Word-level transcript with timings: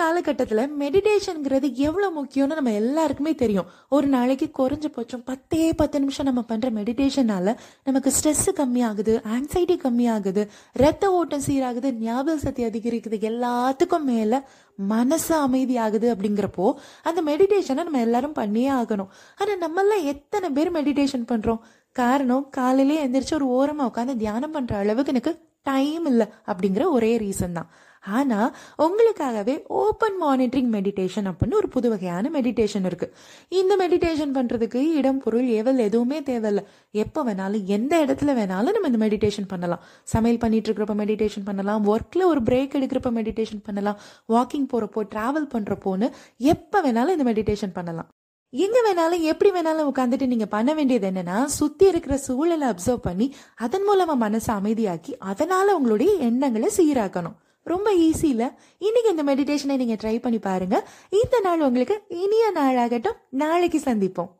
காலகட்டத்தில் 0.00 0.62
மெடிடேஷனுங்கிறது 0.82 1.68
எவ்வளோ 1.86 2.08
முக்கியம்னு 2.18 2.58
நம்ம 2.58 2.72
எல்லாருக்குமே 2.80 3.32
தெரியும். 3.42 3.68
ஒரு 3.96 4.06
நாளைக்கு 4.14 4.46
குறைஞ்சபட்சம் 4.58 5.24
பத்தே 5.30 5.64
பத்து 5.80 6.00
நிமிஷம் 6.02 6.28
நம்ம 6.30 6.42
பண்ணுற 6.50 6.68
மெடிடேஷனால் 6.78 7.52
நமக்கு 7.88 8.12
ஸ்ட்ரெஸ் 8.18 8.46
கம்மியாகுது 8.60 9.14
ஆங்ஸைட்டி 9.36 9.76
கம்மியாகுது 9.84 10.44
ரத்த 10.84 11.10
ஓட்டம் 11.18 11.44
சீராகுது 11.46 11.90
ஞாபக 12.06 12.36
சக்தி 12.44 12.64
அதிகரிக்குது 12.70 13.18
எல்லாத்துக்கும் 13.30 14.08
மேலே 14.12 14.40
மனசு 14.92 15.34
அமைதியாகுது 15.46 16.08
அப்படிங்கிறப்போ 16.14 16.66
அந்த 17.08 17.22
மெடிடேஷனை 17.30 17.82
நம்ம 17.88 18.04
எல்லாரும் 18.06 18.38
பண்ணியே 18.40 18.70
ஆகணும். 18.80 19.10
ஆனால் 19.40 19.62
நம்மளாம் 19.64 20.06
எத்தனை 20.14 20.50
பேர் 20.58 20.76
மெடிடேஷன் 20.78 21.28
பண்ணுறோம் 21.32 21.62
காரணம் 22.00 22.46
காலையிலே 22.56 22.96
எந்திரிச்சு 23.04 23.36
ஒரு 23.40 23.46
ஓரமாக 23.58 23.90
உட்காந்து 23.90 24.22
தியானம் 24.22 24.54
பண்ணுற 24.56 24.74
அளவுக்கு 24.82 25.12
எனக்கு 25.14 25.32
டைம் 25.70 26.04
இல்லை 26.10 26.26
அப்படிங்கிற 26.50 26.84
ஒரே 26.96 27.12
ரீசன் 27.22 27.56
தான். 27.58 27.70
ஆனால் 28.16 28.50
உங்களுக்காகவே 28.84 29.54
ஓப்பன் 29.82 30.18
மானிட்டரிங் 30.24 30.70
மெடிடேஷன் 30.76 31.28
அப்படின்னு 31.30 31.58
ஒரு 31.60 31.68
புது 31.74 31.88
வகையான 31.92 32.30
மெடிடேஷன் 32.36 32.86
இருக்குது 32.90 33.14
இந்த 33.60 33.72
மெடிடேஷன் 33.82 34.34
பண்ணுறதுக்கு 34.38 34.82
இடம் 34.98 35.22
பொருள் 35.24 35.48
ஏவல் 35.58 35.84
எதுவுமே 35.88 36.20
தேவையில்லை. 36.28 36.64
எப்போ 37.04 37.22
வேணாலும் 37.28 37.64
எந்த 37.76 37.94
இடத்துல 38.04 38.36
வேணாலும் 38.40 38.74
நம்ம 38.76 38.90
இந்த 38.92 39.02
மெடிடேஷன் 39.06 39.50
பண்ணலாம். 39.54 39.82
சமையல் 40.14 40.42
பண்ணிட்டு 40.44 40.70
இருக்கிறப்ப 40.70 40.96
மெடிடேஷன் 41.02 41.48
பண்ணலாம் 41.48 41.88
ஒர்க்கில் 41.94 42.30
ஒரு 42.32 42.42
பிரேக் 42.50 42.76
எடுக்கிறப்ப 42.80 43.12
மெடிடேஷன் 43.20 43.64
பண்ணலாம். 43.68 43.98
வாக்கிங் 44.34 44.70
போகிறப்போ 44.74 45.02
ட்ராவல் 45.14 45.50
பண்ணுறப்போன்னு 45.56 46.08
எப்போ 46.54 46.80
வேணாலும் 46.86 47.16
இந்த 47.18 47.26
மெடிடேஷன் 47.32 47.76
பண்ணலாம். 47.80 48.08
எங்க 48.52 48.78
வேணாலும் 48.84 49.24
எப்படி 49.30 49.50
வேணாலும் 49.54 49.88
உட்காந்துட்டு 49.90 50.26
நீங்க 50.30 50.46
பண்ண 50.54 50.70
வேண்டியது 50.76 51.06
என்னன்னா 51.10 51.38
சுத்தி 51.56 51.84
இருக்கிற 51.90 52.14
சூழலை 52.26 52.66
அப்சர்வ் 52.68 53.02
பண்ணி 53.08 53.26
அதன் 53.64 53.84
மூலமா 53.88 54.14
மனசை 54.22 54.52
அமைதியாக்கி 54.60 55.12
அதனால 55.32 55.74
உங்களுடைய 55.78 56.12
எண்ணங்களை 56.28 56.70
சீராக்கணும். 56.78 57.36
ரொம்ப 57.74 57.88
ஈஸியில் 58.06 58.46
இன்னைக்கு 58.86 59.10
இந்த 59.14 59.24
மெடிடேஷனை 59.30 59.76
நீங்கள் 59.82 60.00
ட்ரை 60.02 60.16
பண்ணி 60.24 60.38
பாருங்கள் 60.48 60.86
இந்த 61.22 61.36
நாள் 61.46 61.66
உங்களுக்கு 61.68 61.96
இனிய 62.24 62.46
நாளாகட்டும். 62.54 63.20
நாளைக்கு 63.44 63.78
சந்திப்போம். 63.78 64.32